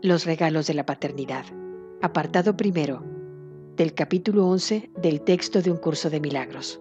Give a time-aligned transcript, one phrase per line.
[0.00, 1.44] Los regalos de la paternidad.
[2.02, 3.02] Apartado primero
[3.74, 6.80] del capítulo 11 del texto de un curso de milagros.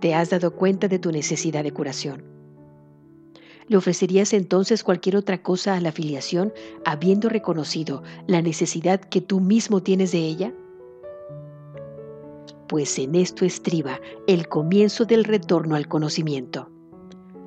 [0.00, 2.24] Te has dado cuenta de tu necesidad de curación.
[3.68, 6.54] ¿Le ofrecerías entonces cualquier otra cosa a la filiación
[6.86, 10.54] habiendo reconocido la necesidad que tú mismo tienes de ella?
[12.66, 16.70] Pues en esto estriba el comienzo del retorno al conocimiento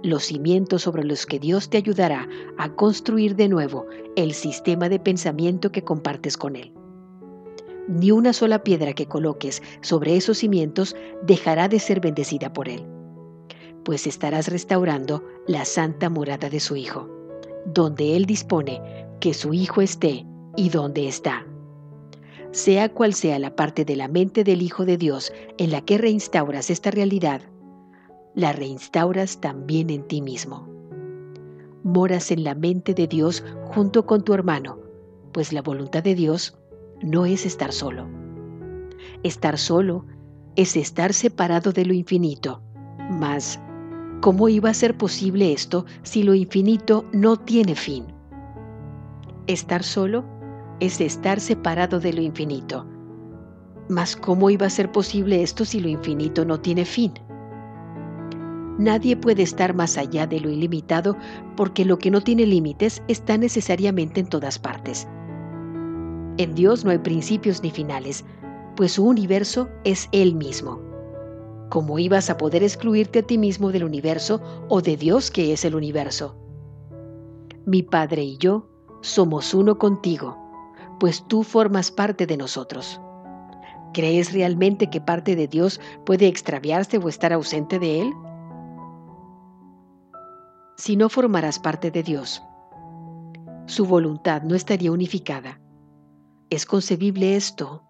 [0.04, 3.86] los cimientos sobre los que Dios te ayudará a construir de nuevo
[4.16, 6.74] el sistema de pensamiento que compartes con Él.
[7.88, 12.86] Ni una sola piedra que coloques sobre esos cimientos dejará de ser bendecida por Él,
[13.84, 17.10] pues estarás restaurando la santa morada de su Hijo,
[17.66, 18.82] donde Él dispone
[19.20, 21.46] que su Hijo esté y donde está.
[22.52, 25.98] Sea cual sea la parte de la mente del Hijo de Dios en la que
[25.98, 27.42] reinstauras esta realidad,
[28.39, 30.68] la reinstauras también en ti mismo.
[31.84, 34.80] Moras en la mente de Dios junto con tu hermano,
[35.34, 36.58] pues la voluntad de Dios
[37.02, 38.08] no es estar solo.
[39.23, 40.06] Estar solo
[40.56, 42.62] es estar separado de lo infinito,
[43.10, 43.60] mas
[44.22, 48.06] ¿cómo iba a ser posible esto si lo infinito no tiene fin?
[49.48, 50.23] Estar solo
[50.80, 52.86] es estar separado de lo infinito.
[53.90, 57.12] Mas ¿cómo iba a ser posible esto si lo infinito no tiene fin?
[58.80, 61.18] Nadie puede estar más allá de lo ilimitado
[61.58, 65.06] porque lo que no tiene límites está necesariamente en todas partes.
[66.38, 68.24] En Dios no hay principios ni finales,
[68.78, 70.82] pues su universo es Él mismo.
[71.70, 75.66] ¿Cómo ibas a poder excluirte a ti mismo del universo o de Dios que es
[75.66, 76.38] el universo?
[77.66, 78.70] Mi Padre y yo
[79.02, 80.38] somos uno contigo,
[81.02, 83.02] pues tú formas parte de nosotros.
[83.94, 88.14] ¿Crees realmente que parte de Dios puede extraviarse o estar ausente de Él?
[90.80, 92.42] Si no formarás parte de Dios.
[93.66, 95.60] Su voluntad no estaría unificada.
[96.50, 97.84] ¿Es concebible esto?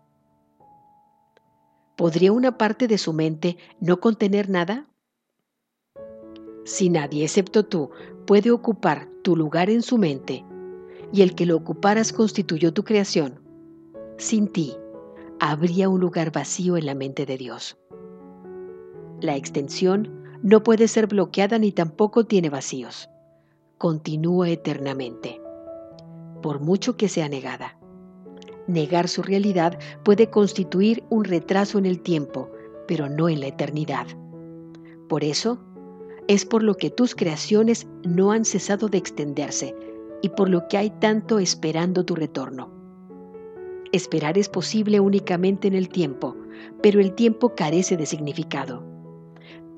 [1.95, 4.87] ¿Podría una parte de su mente no contener nada?
[6.65, 7.91] Si nadie excepto tú
[8.25, 10.43] puede ocupar tu lugar en su mente,
[11.13, 13.39] y el que lo ocuparas constituyó tu creación,
[14.17, 14.75] sin ti
[15.39, 17.77] habría un lugar vacío en la mente de Dios.
[19.21, 23.09] La extensión no puede ser bloqueada ni tampoco tiene vacíos.
[23.77, 25.41] Continúa eternamente,
[26.41, 27.77] por mucho que sea negada.
[28.67, 32.49] Negar su realidad puede constituir un retraso en el tiempo,
[32.87, 34.07] pero no en la eternidad.
[35.07, 35.59] Por eso,
[36.27, 39.75] es por lo que tus creaciones no han cesado de extenderse
[40.21, 42.71] y por lo que hay tanto esperando tu retorno.
[43.91, 46.35] Esperar es posible únicamente en el tiempo,
[46.83, 48.88] pero el tiempo carece de significado.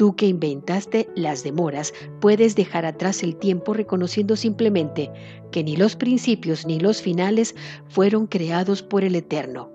[0.01, 5.11] Tú que inventaste las demoras, puedes dejar atrás el tiempo reconociendo simplemente
[5.51, 7.53] que ni los principios ni los finales
[7.87, 9.69] fueron creados por el Eterno,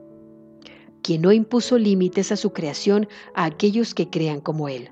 [1.00, 3.06] quien no impuso límites a su creación
[3.36, 4.90] a aquellos que crean como Él.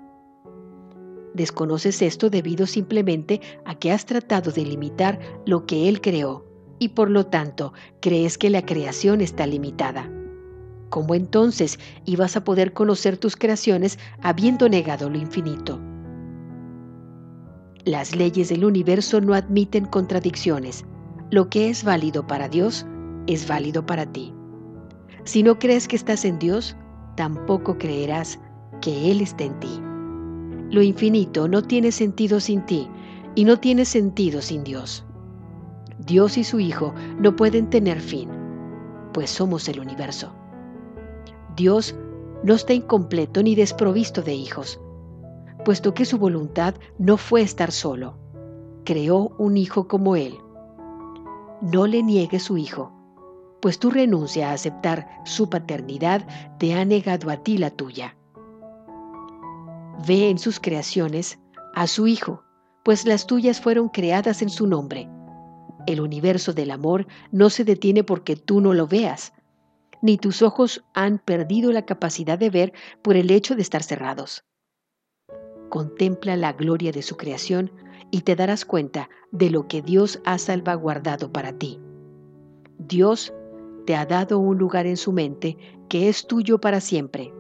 [1.35, 6.47] Desconoces esto debido simplemente a que has tratado de limitar lo que Él creó
[6.79, 10.09] y por lo tanto crees que la creación está limitada.
[10.95, 15.81] ¿Cómo entonces ibas a poder conocer tus creaciones habiendo negado lo infinito?
[17.85, 20.85] Las leyes del universo no admiten contradicciones.
[21.33, 22.87] Lo que es válido para Dios
[23.27, 24.33] es válido para ti.
[25.25, 26.77] Si no crees que estás en Dios,
[27.17, 28.39] tampoco creerás
[28.81, 29.81] que Él está en ti.
[30.71, 32.89] Lo infinito no tiene sentido sin ti
[33.35, 35.05] y no tiene sentido sin Dios.
[36.07, 38.29] Dios y su Hijo no pueden tener fin,
[39.13, 40.33] pues somos el universo.
[41.57, 41.95] Dios
[42.43, 44.81] no está incompleto ni desprovisto de hijos,
[45.65, 48.19] puesto que su voluntad no fue estar solo.
[48.85, 50.37] Creó un hijo como Él.
[51.63, 52.93] No le niegue su hijo,
[53.63, 56.27] pues tu renuncia a aceptar su paternidad
[56.59, 58.17] te ha negado a ti la tuya.
[60.07, 61.39] Ve en sus creaciones
[61.75, 62.43] a su hijo,
[62.85, 65.09] pues las tuyas fueron creadas en su nombre.
[65.87, 69.33] El universo del amor no se detiene porque tú no lo veas,
[70.05, 74.45] ni tus ojos han perdido la capacidad de ver por el hecho de estar cerrados.
[75.71, 77.73] Contempla la gloria de su creación
[78.11, 81.81] y te darás cuenta de lo que Dios ha salvaguardado para ti.
[82.77, 83.33] Dios
[83.87, 85.57] te ha dado un lugar en su mente
[85.89, 87.33] que es tuyo para siempre,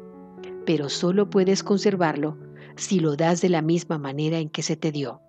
[0.64, 2.38] pero solo puedes conservarlo
[2.76, 5.20] si lo das de la misma manera en que se te dio.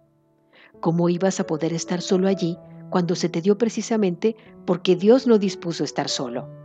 [0.79, 2.57] ¿Cómo ibas a poder estar solo allí
[2.89, 6.64] cuando se te dio precisamente porque Dios no dispuso estar solo?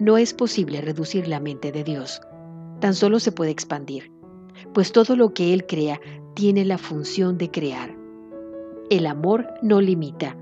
[0.00, 2.22] No es posible reducir la mente de Dios,
[2.80, 4.10] tan solo se puede expandir,
[4.72, 6.00] pues todo lo que Él crea
[6.34, 7.94] tiene la función de crear.
[8.88, 10.38] El amor no limita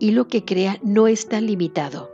[0.00, 2.10] y lo que crea no está limitado.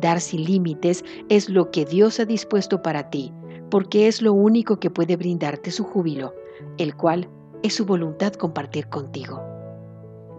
[0.00, 3.30] Dar sin límites es lo que Dios ha dispuesto para ti,
[3.70, 6.34] porque es lo único que puede brindarte su júbilo,
[6.78, 7.28] el cual
[7.62, 9.42] es su voluntad compartir contigo.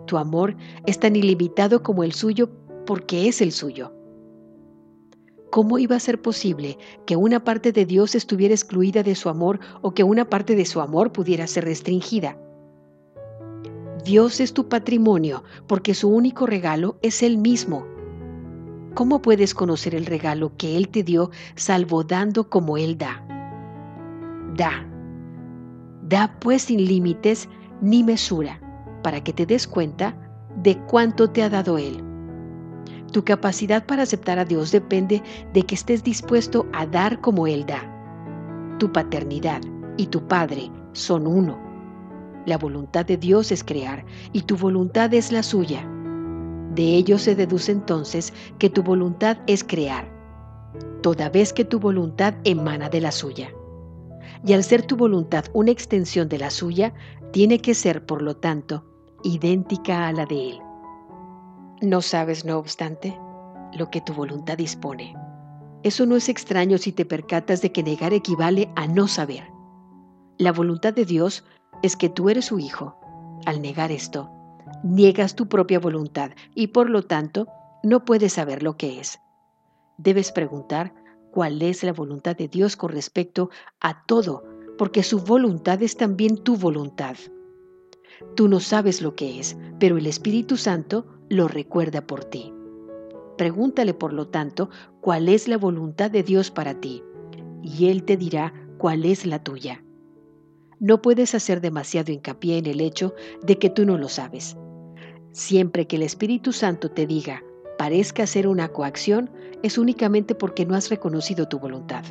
[0.07, 0.55] Tu amor
[0.87, 2.49] es tan ilimitado como el suyo
[2.87, 3.93] porque es el suyo.
[5.53, 9.59] ¿Cómo iba a ser posible que una parte de Dios estuviera excluida de su amor
[9.83, 12.39] o que una parte de su amor pudiera ser restringida?
[14.03, 17.85] Dios es tu patrimonio porque su único regalo es Él mismo.
[18.95, 23.23] ¿Cómo puedes conocer el regalo que Él te dio salvo dando como Él da?
[24.57, 24.87] Da.
[26.01, 27.47] Da pues sin límites
[27.79, 28.59] ni mesura
[29.03, 30.17] para que te des cuenta
[30.63, 32.12] de cuánto te ha dado Él.
[33.13, 35.21] Tu capacidad para aceptar a Dios depende
[35.53, 37.87] de que estés dispuesto a dar como Él da.
[38.79, 39.61] Tu paternidad
[39.97, 41.61] y tu Padre son uno.
[42.47, 45.87] La voluntad de Dios es crear y tu voluntad es la suya.
[46.73, 50.11] De ello se deduce entonces que tu voluntad es crear,
[51.03, 53.53] toda vez que tu voluntad emana de la suya.
[54.43, 56.95] Y al ser tu voluntad una extensión de la suya,
[57.31, 58.83] tiene que ser, por lo tanto,
[59.23, 60.62] idéntica a la de Él.
[61.83, 63.19] No sabes, no obstante,
[63.73, 65.17] lo que tu voluntad dispone.
[65.83, 69.43] Eso no es extraño si te percatas de que negar equivale a no saber.
[70.37, 71.43] La voluntad de Dios
[71.81, 72.95] es que tú eres su hijo.
[73.45, 74.31] Al negar esto,
[74.81, 77.47] niegas tu propia voluntad y por lo tanto
[77.83, 79.19] no puedes saber lo que es.
[79.97, 80.93] Debes preguntar
[81.33, 83.49] cuál es la voluntad de Dios con respecto
[83.81, 84.45] a todo,
[84.77, 87.17] porque su voluntad es también tu voluntad.
[88.37, 92.53] Tú no sabes lo que es, pero el Espíritu Santo lo recuerda por ti.
[93.37, 94.69] Pregúntale, por lo tanto,
[95.01, 97.03] cuál es la voluntad de Dios para ti,
[97.61, 99.83] y Él te dirá cuál es la tuya
[100.83, 104.57] no puedes hacer demasiado hincapié en el hecho de que tú no lo sabes.
[105.31, 107.41] Siempre que el Espíritu Santo te diga,
[107.77, 109.29] parezca ser una coacción,
[109.63, 112.03] es únicamente porque no has reconocido tu voluntad.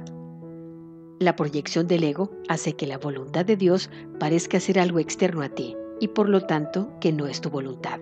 [1.20, 5.50] La proyección del ego hace que la voluntad de Dios parezca ser algo externo a
[5.50, 8.00] ti y por lo tanto que no es tu voluntad.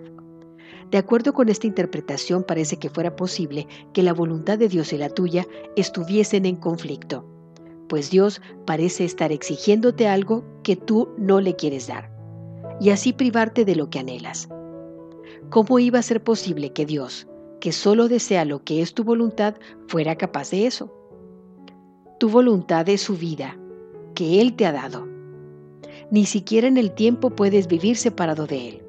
[0.89, 4.97] De acuerdo con esta interpretación parece que fuera posible que la voluntad de Dios y
[4.97, 7.25] la tuya estuviesen en conflicto
[7.91, 12.09] pues Dios parece estar exigiéndote algo que tú no le quieres dar,
[12.79, 14.47] y así privarte de lo que anhelas.
[15.49, 17.27] ¿Cómo iba a ser posible que Dios,
[17.59, 19.55] que solo desea lo que es tu voluntad,
[19.89, 20.89] fuera capaz de eso?
[22.17, 23.57] Tu voluntad es su vida,
[24.15, 25.05] que Él te ha dado.
[26.11, 28.83] Ni siquiera en el tiempo puedes vivir separado de Él.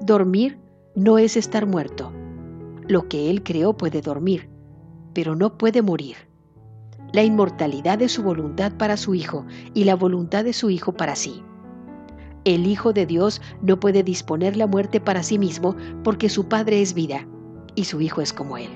[0.00, 0.58] Dormir
[0.98, 2.12] no es estar muerto.
[2.88, 4.50] Lo que Él creó puede dormir,
[5.14, 6.16] pero no puede morir
[7.12, 11.16] la inmortalidad de su voluntad para su Hijo y la voluntad de su Hijo para
[11.16, 11.42] sí.
[12.44, 15.74] El Hijo de Dios no puede disponer la muerte para sí mismo
[16.04, 17.26] porque su Padre es vida
[17.74, 18.70] y su Hijo es como Él.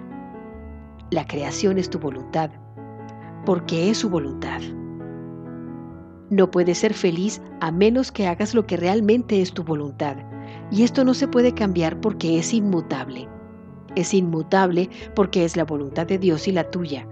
[1.10, 2.50] La creación es tu voluntad
[3.44, 4.60] porque es su voluntad.
[6.30, 10.16] No puedes ser feliz a menos que hagas lo que realmente es tu voluntad.
[10.72, 13.28] Y esto no se puede cambiar porque es inmutable.
[13.94, 17.06] Es inmutable porque es la voluntad de Dios y la tuya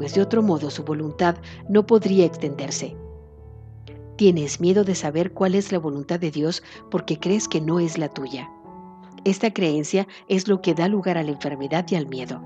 [0.00, 1.36] pues de otro modo su voluntad
[1.68, 2.96] no podría extenderse.
[4.16, 7.98] Tienes miedo de saber cuál es la voluntad de Dios porque crees que no es
[7.98, 8.50] la tuya.
[9.24, 12.42] Esta creencia es lo que da lugar a la enfermedad y al miedo.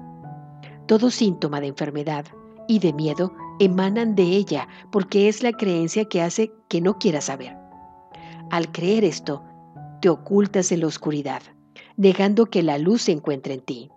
[0.89, 2.25] Todo síntoma de enfermedad
[2.67, 7.27] y de miedo emanan de ella porque es la creencia que hace que no quieras
[7.27, 7.57] saber.
[8.51, 9.45] Al creer esto,
[10.05, 11.41] te ocultas en la oscuridad,
[11.97, 13.91] negando que la luz se encuentre en ti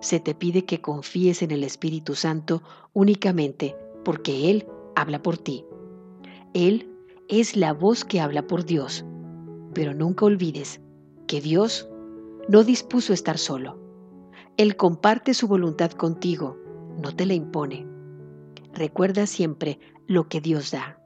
[0.00, 2.62] se te pide que confíes en el Espíritu Santo
[2.92, 3.74] únicamente
[4.04, 5.64] porque Él habla por ti.
[6.54, 6.94] Él
[7.28, 9.04] es la voz que habla por Dios,
[9.74, 10.80] pero nunca olvides
[11.26, 11.88] que Dios
[12.48, 13.80] no dispuso estar solo.
[14.56, 16.56] Él comparte su voluntad contigo,
[17.02, 17.84] no te la impone.
[18.74, 21.00] Recuerda siempre lo que Dios da.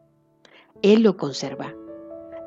[0.82, 1.74] Él lo conserva,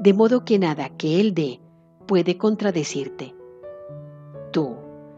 [0.03, 1.61] de modo que nada que Él dé
[2.07, 3.33] puede contradecirte.
[4.51, 4.75] Tú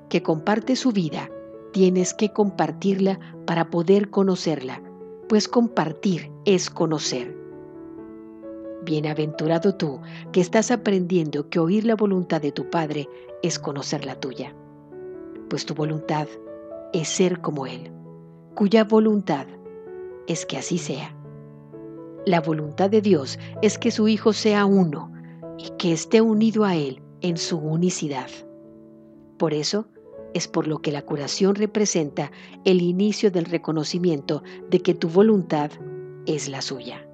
[0.10, 1.32] que comparte su vida,
[1.74, 4.84] tienes que compartirla para poder conocerla,
[5.28, 7.36] pues compartir es conocer.
[8.84, 10.02] Bienaventurado tú
[10.32, 13.10] que estás aprendiendo que oír la voluntad de tu Padre
[13.42, 14.56] es conocer la tuya,
[15.50, 16.28] pues tu voluntad
[16.94, 17.92] es ser como Él,
[18.54, 19.48] cuya voluntad
[20.28, 21.16] es que así sea.
[22.26, 25.12] La voluntad de Dios es que su Hijo sea uno
[25.60, 28.30] y que esté unido a Él en su unicidad.
[29.38, 29.88] Por eso,
[30.34, 32.32] es por lo que la curación representa
[32.66, 35.72] el inicio del reconocimiento de que tu voluntad
[36.26, 37.08] es la suya.